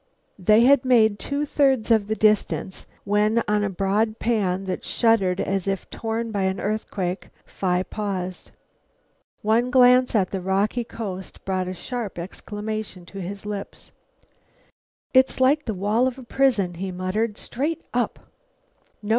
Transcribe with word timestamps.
They 0.39 0.61
had 0.61 0.83
made 0.83 1.19
two 1.19 1.45
thirds 1.45 1.91
of 1.91 2.07
the 2.07 2.15
distance 2.15 2.87
when, 3.03 3.43
on 3.47 3.63
a 3.63 3.69
broad 3.69 4.17
pan 4.17 4.63
that 4.63 4.83
shuddered 4.83 5.39
as 5.39 5.67
if 5.67 5.87
torn 5.91 6.31
by 6.31 6.41
an 6.41 6.59
earthquake, 6.59 7.29
Phi 7.45 7.83
paused. 7.83 8.49
One 9.43 9.69
glance 9.69 10.15
at 10.15 10.31
the 10.31 10.41
rocky 10.41 10.83
coast 10.83 11.45
brought 11.45 11.67
a 11.67 11.75
sharp 11.75 12.17
exclamation 12.17 13.05
to 13.05 13.19
his 13.21 13.45
lips. 13.45 13.91
"It's 15.13 15.39
like 15.39 15.65
the 15.65 15.75
wall 15.75 16.07
of 16.07 16.17
a 16.17 16.23
prison," 16.23 16.73
he 16.73 16.91
muttered; 16.91 17.37
"straight 17.37 17.83
up. 17.93 18.17